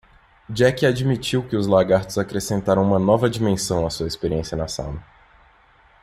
Jack 0.49 0.83
admitiu 0.83 1.47
que 1.47 1.55
os 1.55 1.67
lagartos 1.67 2.17
acrescentaram 2.17 2.81
uma 2.81 2.97
nova 2.97 3.29
dimensão 3.29 3.85
à 3.85 3.91
sua 3.91 4.07
experiência 4.07 4.57
na 4.57 4.67
sauna. 4.67 5.05